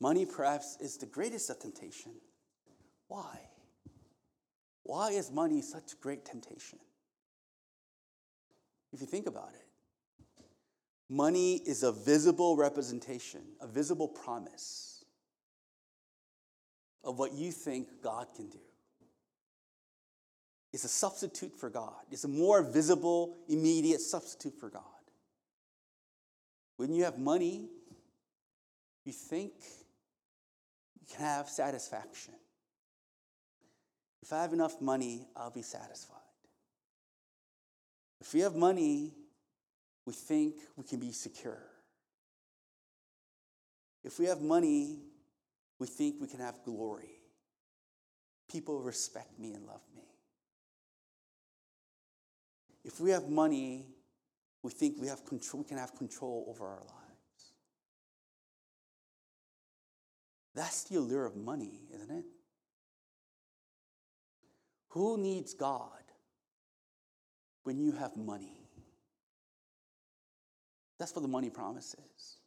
[0.00, 2.12] Money, perhaps, is the greatest of temptation.
[3.08, 3.38] Why?
[4.82, 6.78] Why is money such great temptation?
[8.92, 10.34] If you think about it,
[11.08, 15.04] money is a visible representation, a visible promise
[17.02, 18.60] of what you think God can do.
[20.72, 24.82] It's a substitute for God, it's a more visible, immediate substitute for God.
[26.76, 27.68] When you have money,
[29.04, 29.52] you think
[31.00, 32.34] you can have satisfaction.
[34.22, 36.16] If I have enough money, I'll be satisfied.
[38.20, 39.12] If we have money,
[40.04, 41.62] we think we can be secure.
[44.02, 44.98] If we have money,
[45.78, 47.10] we think we can have glory.
[48.50, 50.02] People respect me and love me.
[52.84, 53.86] If we have money,
[54.66, 57.52] we think we, have control, we can have control over our lives.
[60.56, 62.24] That's the allure of money, isn't it?
[64.88, 66.02] Who needs God
[67.62, 68.68] when you have money?
[70.98, 72.38] That's what the money promises.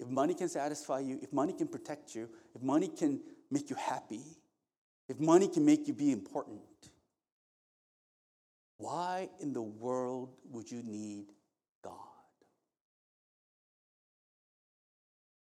[0.00, 3.76] If money can satisfy you, if money can protect you, if money can make you
[3.76, 4.22] happy,
[5.10, 6.62] if money can make you be important,
[8.82, 11.26] why in the world would you need
[11.84, 11.94] God?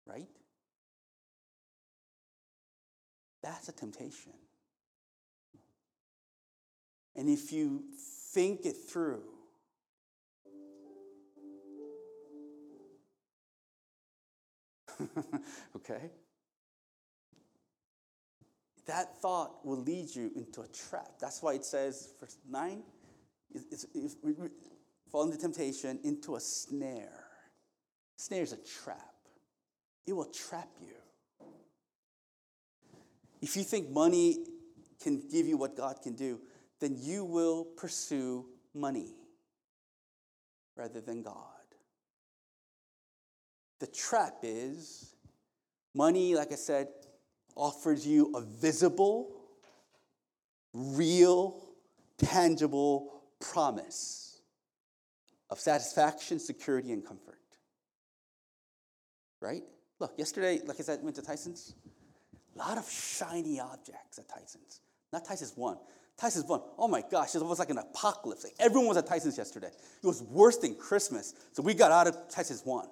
[0.07, 0.29] Right?
[3.43, 4.35] That's a temptation.
[7.17, 7.85] And if you
[8.35, 9.23] think it through,
[15.77, 16.11] okay?
[18.87, 21.13] That thought will lead you into a trap.
[21.19, 22.83] That's why it says, verse 9,
[23.53, 24.17] it's, it's,
[25.11, 27.25] fall into temptation, into a snare.
[28.17, 29.15] Snare is a trap.
[30.07, 31.47] It will trap you.
[33.41, 34.39] If you think money
[35.03, 36.41] can give you what God can do,
[36.81, 39.15] then you will pursue money
[40.77, 41.35] rather than God.
[43.81, 45.15] The trap is
[45.95, 46.89] money, like I said,
[47.55, 49.31] offers you a visible,
[50.73, 51.63] real,
[52.19, 53.14] tangible
[53.53, 54.41] promise
[55.51, 57.39] of satisfaction, security, and comfort.
[59.41, 59.63] Right?
[60.01, 61.75] Look, yesterday, like I said, went to Tyson's.
[62.55, 64.81] A lot of shiny objects at Tyson's.
[65.13, 65.77] Not Tyson's one.
[66.17, 66.61] Tyson's one.
[66.79, 68.45] Oh my gosh, it was almost like an apocalypse.
[68.45, 69.69] Like everyone was at Tyson's yesterday.
[70.03, 71.35] It was worse than Christmas.
[71.53, 72.89] So we got out of Tyson's one.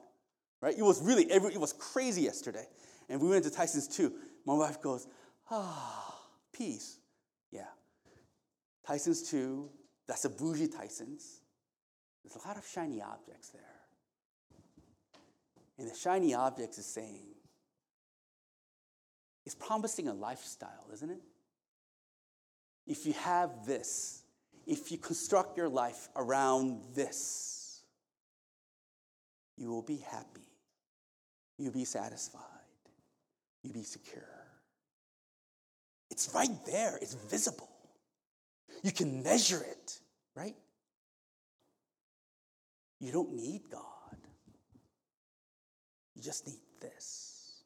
[0.61, 0.75] Right?
[0.77, 2.67] It was really every, it was crazy yesterday.
[3.09, 4.13] And we went to Tyson's two.
[4.47, 5.07] My wife goes,
[5.51, 6.19] ah,
[6.53, 6.99] peace.
[7.51, 7.67] Yeah.
[8.87, 9.71] Tyson's two,
[10.07, 11.41] that's a bougie Tyson's.
[12.25, 13.63] There's a lot of shiny objects there.
[15.79, 17.27] And the shiny objects is saying,
[19.45, 21.21] it's promising a lifestyle, isn't it?
[22.87, 24.23] If you have this,
[24.67, 27.83] if you construct your life around this,
[29.57, 30.47] you will be happy.
[31.59, 32.43] You'll be satisfied.
[33.63, 34.23] You'll be secure.
[36.11, 37.71] It's right there, it's visible.
[38.83, 39.99] You can measure it,
[40.35, 40.57] right?
[43.01, 43.83] You don't need God.
[46.15, 47.63] You just need this.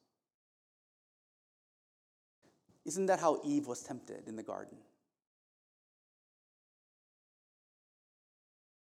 [2.85, 4.77] Isn't that how Eve was tempted in the garden?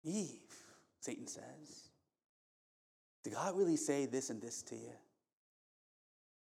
[0.04, 0.52] Eve,
[1.00, 1.88] Satan says.
[3.22, 4.92] Did God really say this and this to you?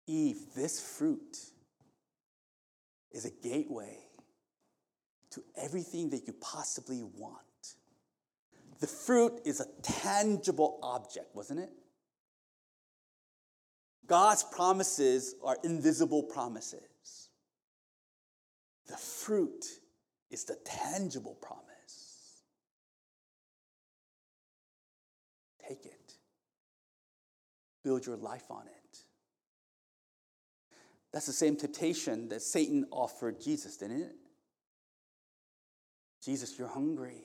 [0.06, 1.38] Eve, this fruit
[3.10, 3.98] is a gateway
[5.30, 7.36] to everything that you possibly want.
[8.80, 11.70] The fruit is a tangible object, wasn't it?
[14.06, 17.28] God's promises are invisible promises.
[18.86, 19.66] The fruit
[20.30, 22.42] is the tangible promise.
[25.68, 26.14] Take it,
[27.84, 28.98] build your life on it.
[31.12, 34.16] That's the same temptation that Satan offered Jesus, didn't it?
[36.24, 37.22] Jesus, you're hungry.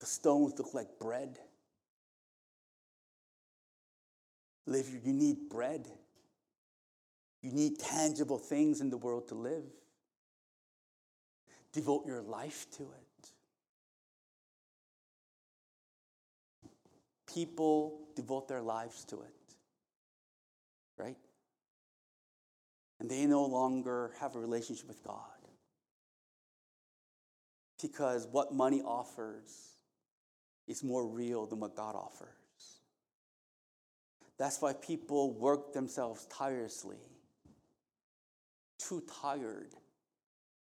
[0.00, 1.38] The stones look like bread.
[4.66, 5.88] Live, you need bread.
[7.42, 9.64] You need tangible things in the world to live.
[11.72, 13.30] Devote your life to it.
[17.32, 19.54] People devote their lives to it,
[20.96, 21.16] right?
[22.98, 25.37] And they no longer have a relationship with God.
[27.80, 29.76] Because what money offers
[30.66, 32.28] is more real than what God offers.
[34.38, 36.98] That's why people work themselves tirelessly,
[38.78, 39.74] too tired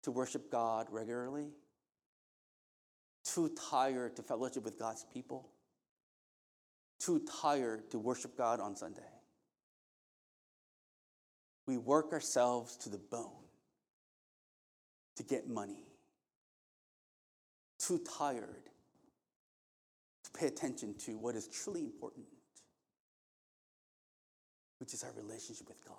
[0.03, 1.49] to worship God regularly,
[3.24, 5.49] too tired to fellowship with God's people,
[6.99, 9.01] too tired to worship God on Sunday.
[11.68, 13.30] We work ourselves to the bone
[15.18, 15.86] to get money,
[17.89, 18.69] too tired
[20.23, 22.25] to pay attention to what is truly important
[24.79, 25.95] which is our relationship with God.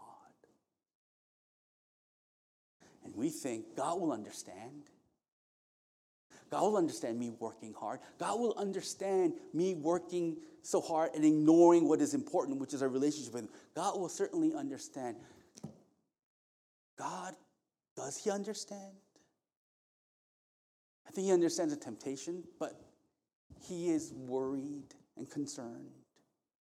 [3.05, 4.84] And we think God will understand.
[6.51, 8.01] God will understand me working hard.
[8.18, 12.88] God will understand me working so hard and ignoring what is important, which is our
[12.88, 13.51] relationship with Him.
[13.74, 15.16] God will certainly understand.
[16.99, 17.34] God,
[17.97, 18.95] does He understand?
[21.11, 22.81] I think He understands the temptation, but
[23.67, 25.91] He is worried and concerned.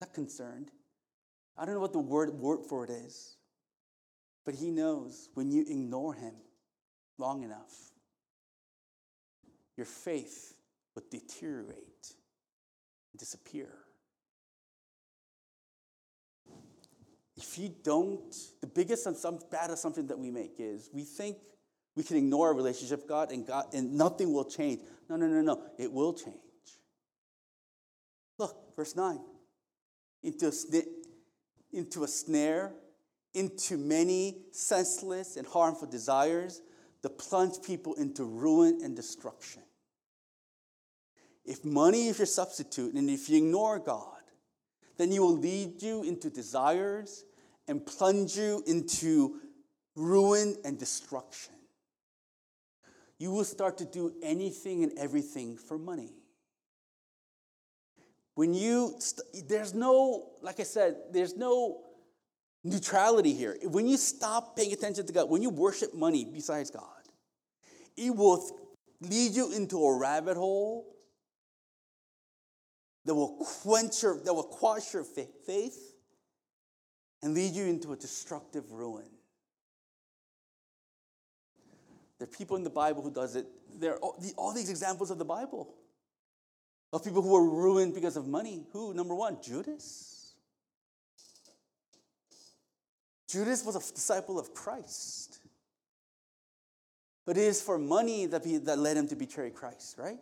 [0.01, 0.71] Not concerned,
[1.57, 3.37] I don't know what the word, word for it is,
[4.45, 6.33] but he knows when you ignore him
[7.17, 7.73] long enough,
[9.77, 10.57] your faith
[10.95, 12.13] would deteriorate
[13.13, 13.69] and disappear.
[17.37, 19.07] If you don't, the biggest
[19.49, 21.37] bad assumption that we make is we think
[21.95, 24.81] we can ignore our relationship with God and God and nothing will change.
[25.09, 25.61] No, no, no, no.
[25.77, 26.35] It will change.
[28.37, 29.19] Look, verse 9.
[30.23, 30.51] Into
[31.71, 32.73] into a snare,
[33.33, 36.61] into many senseless and harmful desires
[37.01, 39.61] that plunge people into ruin and destruction.
[41.43, 44.15] If money is your substitute and if you ignore God,
[44.97, 47.25] then He will lead you into desires
[47.67, 49.39] and plunge you into
[49.95, 51.54] ruin and destruction.
[53.17, 56.11] You will start to do anything and everything for money.
[58.35, 61.83] When you, st- there's no, like I said, there's no
[62.65, 63.57] neutrality here.
[63.63, 66.83] When you stop paying attention to God, when you worship money besides God,
[67.95, 68.45] it will
[68.99, 70.95] lead you into a rabbit hole
[73.05, 75.93] that will quench your, that will quash your faith
[77.21, 79.07] and lead you into a destructive ruin.
[82.17, 83.45] There are people in the Bible who does it.
[83.77, 85.73] There are all, all these examples of the Bible
[86.93, 88.63] of people who were ruined because of money.
[88.71, 88.93] Who?
[88.93, 90.33] Number one, Judas.
[93.27, 95.39] Judas was a disciple of Christ.
[97.25, 100.19] But it is for money that, that led him to betray Christ, right?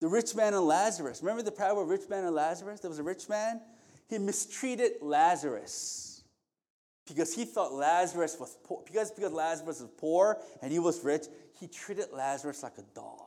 [0.00, 1.20] The rich man and Lazarus.
[1.22, 2.80] Remember the parable of rich man and Lazarus?
[2.80, 3.60] There was a rich man.
[4.08, 6.13] He mistreated Lazarus
[7.06, 8.82] because he thought Lazarus was poor.
[8.84, 11.26] Because, because Lazarus was poor and he was rich,
[11.60, 13.20] he treated Lazarus like a dog.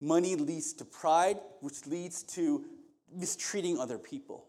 [0.00, 2.64] Money leads to pride, which leads to
[3.12, 4.44] mistreating other people.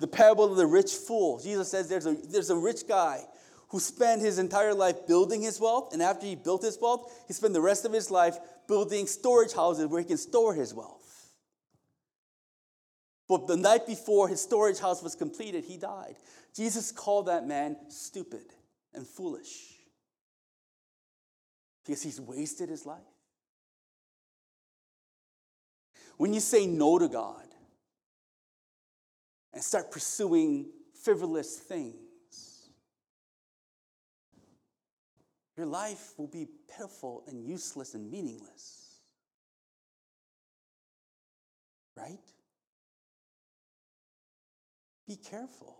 [0.00, 1.38] The parable of the rich fool.
[1.38, 3.24] Jesus says there's a, there's a rich guy
[3.68, 7.32] who spent his entire life building his wealth, and after he built his wealth, he
[7.32, 8.36] spent the rest of his life
[8.68, 11.01] building storage houses where he can store his wealth.
[13.28, 16.16] But the night before his storage house was completed, he died.
[16.54, 18.44] Jesus called that man stupid
[18.94, 19.72] and foolish
[21.84, 23.00] because he's wasted his life.
[26.16, 27.46] When you say no to God
[29.52, 30.66] and start pursuing
[31.02, 31.96] frivolous things,
[35.56, 39.00] your life will be pitiful and useless and meaningless.
[41.96, 42.18] Right?
[45.12, 45.76] Be careful.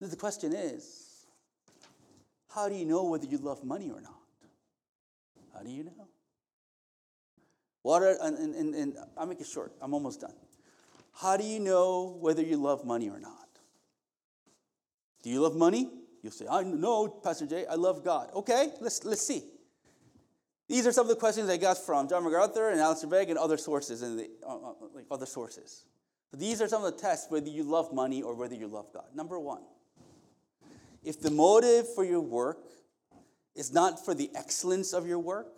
[0.00, 1.26] The question is
[2.48, 4.14] how do you know whether you love money or not?
[5.52, 6.08] How do you know?
[7.82, 9.72] What are, and, and, and, I'll make it short.
[9.82, 10.32] I'm almost done.
[11.20, 13.48] How do you know whether you love money or not?
[15.22, 15.90] Do you love money?
[16.22, 18.30] You'll say, I know, Pastor Jae, I love God.
[18.36, 19.42] Okay, let's, let's see.
[20.66, 23.38] These are some of the questions I got from John MacArthur and Alistair Begg and
[23.38, 25.84] other sources, and uh, uh, like other sources.
[26.32, 29.06] These are some of the tests whether you love money or whether you love God.
[29.14, 29.62] Number one,
[31.02, 32.58] if the motive for your work
[33.54, 35.52] is not for the excellence of your work,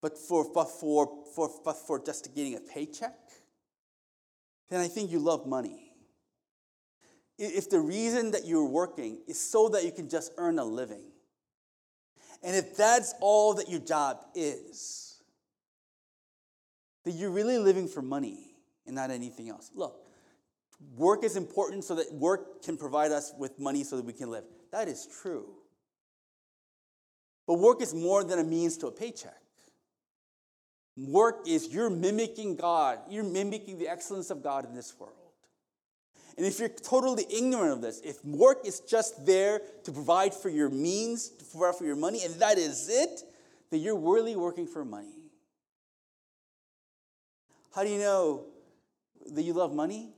[0.00, 3.18] but for, but for, for, but for just getting a paycheck,
[4.70, 5.92] then I think you love money.
[7.38, 11.04] If the reason that you're working is so that you can just earn a living,
[12.42, 15.22] and if that's all that your job is,
[17.04, 18.53] then you're really living for money
[18.86, 19.70] and not anything else.
[19.74, 19.96] Look,
[20.96, 24.30] work is important so that work can provide us with money so that we can
[24.30, 24.44] live.
[24.72, 25.46] That is true.
[27.46, 29.40] But work is more than a means to a paycheck.
[30.96, 35.14] Work is you're mimicking God, you're mimicking the excellence of God in this world.
[36.36, 40.48] And if you're totally ignorant of this, if work is just there to provide for
[40.48, 43.20] your means, to provide for your money, and that is it,
[43.70, 45.30] then you're really working for money.
[47.74, 48.46] How do you know
[49.32, 50.10] that you love money?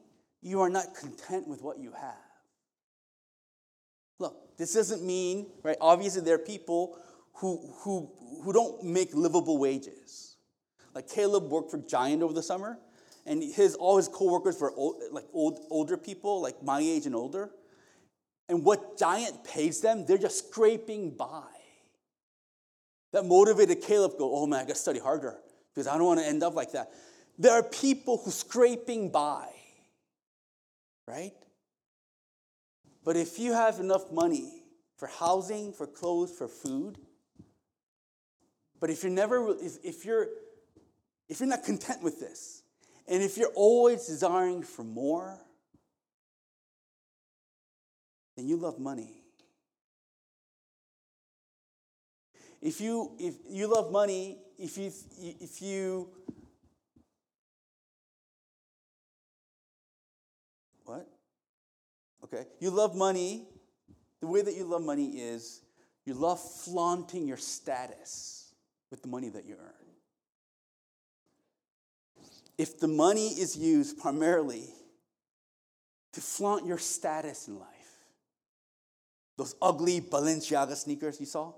[0.42, 2.14] You are not content with what you have.
[4.18, 5.76] Look, this doesn't mean, right?
[5.80, 6.96] Obviously, there are people
[7.34, 8.10] who, who,
[8.42, 10.36] who don't make livable wages.
[10.94, 12.78] Like Caleb worked for Giant over the summer,
[13.26, 17.14] and his all his coworkers were old, like old, older people, like my age and
[17.14, 17.50] older.
[18.48, 21.42] And what Giant pays them, they're just scraping by.
[23.12, 25.36] That motivated Caleb go, oh man, I gotta study harder
[25.74, 26.90] because I don't want to end up like that.
[27.38, 29.48] There are people who scraping by,
[31.06, 31.34] right?
[33.04, 34.62] But if you have enough money
[34.96, 36.98] for housing, for clothes, for food,
[38.80, 40.28] but if you're never, if, if you're,
[41.28, 42.62] if you're not content with this,
[43.08, 45.38] and if you're always desiring for more,
[48.36, 49.22] then you love money.
[52.60, 56.08] If you if you love money, if you if you
[62.26, 62.46] Okay.
[62.60, 63.46] You love money.
[64.20, 65.62] The way that you love money is
[66.04, 68.54] you love flaunting your status
[68.90, 69.86] with the money that you earn
[72.58, 74.64] if the money is used primarily
[76.12, 77.68] to flaunt your status in life,
[79.36, 81.52] those ugly Balenciaga sneakers you saw,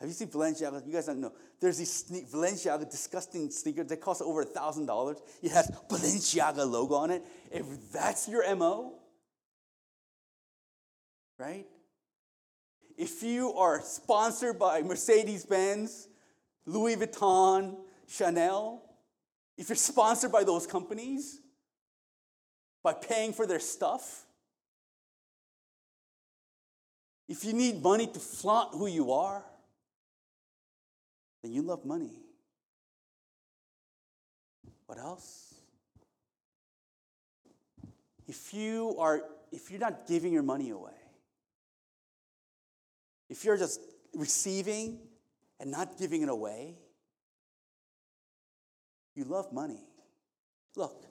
[0.00, 0.84] have you seen Balenciaga?
[0.84, 1.32] You guys don't know.
[1.60, 5.18] There's these sne- Balenciaga disgusting sneakers that cost over a thousand dollars.
[5.40, 7.22] It has Balenciaga logo on it.
[7.52, 8.94] If that's your MO,
[11.42, 11.66] right?
[12.96, 16.06] If you are sponsored by Mercedes Benz,
[16.66, 18.80] Louis Vuitton, Chanel,
[19.58, 21.40] if you're sponsored by those companies,
[22.84, 24.24] by paying for their stuff,
[27.28, 29.42] if you need money to flaunt who you are,
[31.42, 32.20] then you love money.
[34.86, 35.54] What else?
[38.28, 41.01] If you are if you're not giving your money away,
[43.32, 43.80] if you're just
[44.14, 44.98] receiving
[45.58, 46.76] and not giving it away,
[49.14, 49.82] you love money.
[50.76, 51.06] Look,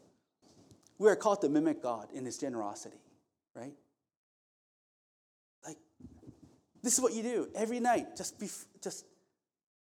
[0.99, 3.01] we are called to mimic God in his generosity,
[3.55, 3.73] right?
[5.65, 5.77] Like,
[6.83, 8.15] this is what you do every night.
[8.15, 8.49] Just be,
[8.83, 9.03] just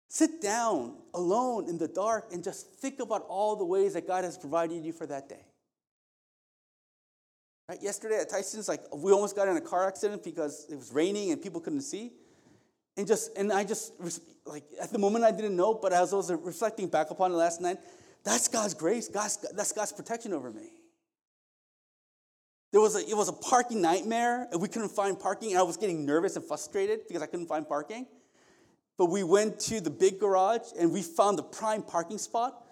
[0.08, 4.24] sit down alone in the dark and just think about all the ways that God
[4.24, 5.44] has provided you for that day.
[7.68, 7.82] Right?
[7.82, 11.32] Yesterday at Tyson's, like we almost got in a car accident because it was raining
[11.32, 12.12] and people couldn't see.
[12.98, 13.94] And just and I just
[14.46, 17.32] like at the moment I didn't know, but as I was uh, reflecting back upon
[17.32, 17.78] it last night,
[18.24, 19.08] that's God's grace.
[19.08, 20.70] God's, that's God's protection over me.
[22.74, 25.64] There was a, it was a parking nightmare, and we couldn't find parking, and I
[25.64, 28.06] was getting nervous and frustrated because I couldn't find parking.
[28.98, 32.66] But we went to the big garage, and we found the prime parking spot.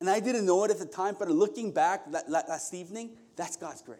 [0.00, 3.82] And I didn't know it at the time, but looking back last evening, that's God's
[3.82, 3.98] grace.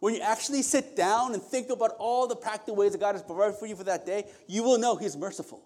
[0.00, 3.22] When you actually sit down and think about all the practical ways that God has
[3.22, 5.62] provided for you for that day, you will know He's merciful.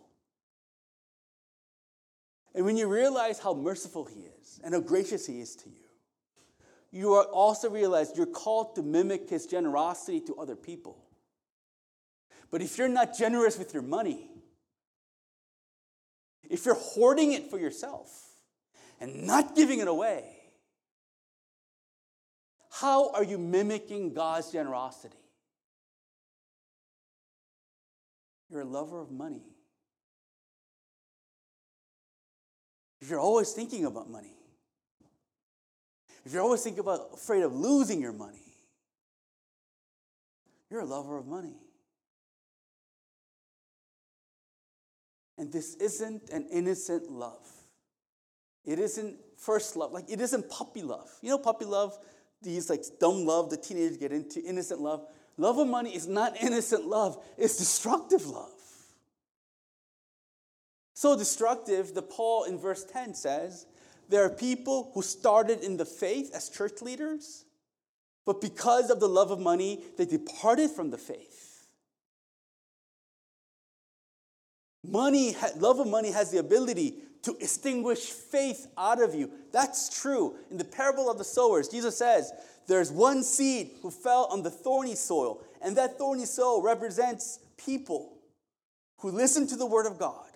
[2.53, 5.77] And when you realize how merciful He is and how gracious He is to you,
[6.91, 11.05] you are also realize you're called to mimic His generosity to other people.
[12.51, 14.31] But if you're not generous with your money,
[16.51, 18.11] if you're hoarding it for yourself
[19.01, 20.34] and not giving it away,
[22.81, 25.17] how are you mimicking God's generosity?
[28.51, 29.43] You're a lover of money.
[33.05, 34.33] if you're always thinking about money,
[36.25, 38.55] if you're always thinking about afraid of losing your money,
[40.71, 41.59] you're a lover of money.
[45.37, 47.47] And this isn't an innocent love.
[48.65, 49.93] It isn't first love.
[49.93, 51.11] Like, it isn't puppy love.
[51.21, 51.99] You know, puppy love,
[52.45, 55.07] these like dumb love the teenagers get into, innocent love.
[55.37, 58.51] Love of money is not innocent love, it's destructive love.
[60.95, 63.67] So destructive that Paul in verse 10 says,
[64.09, 67.45] there are people who started in the faith as church leaders,
[68.25, 71.67] but because of the love of money, they departed from the faith.
[74.87, 76.95] Money, love of money has the ability
[77.25, 79.31] to extinguish faith out of you.
[79.53, 80.37] That's true.
[80.51, 82.33] In the parable of the sowers, Jesus says,
[82.67, 88.13] There's one seed who fell on the thorny soil, and that thorny soil represents people
[88.99, 90.27] who listen to the word of God.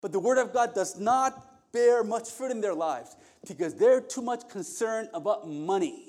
[0.00, 3.14] But the word of God does not bear much fruit in their lives
[3.46, 6.06] because they're too much concerned about money.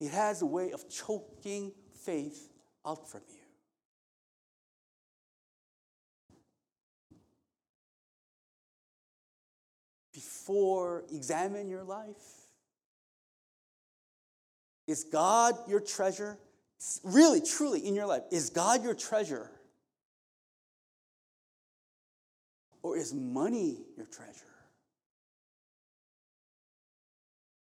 [0.00, 1.72] It has a way of choking
[2.04, 2.48] faith
[2.86, 3.39] out from you.
[10.20, 12.44] Before examine your life.
[14.86, 16.36] Is God your treasure?
[17.02, 19.50] Really, truly, in your life, is God your treasure?
[22.82, 24.34] Or is money your treasure?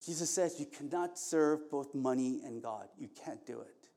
[0.03, 2.87] Jesus says you cannot serve both money and God.
[2.97, 3.87] You can't do it.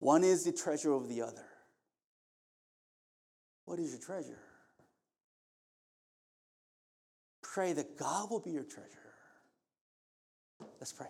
[0.00, 1.46] One is the treasure of the other.
[3.66, 4.40] What is your treasure?
[7.52, 8.86] Pray that God will be your treasure.
[10.78, 11.08] Let's pray.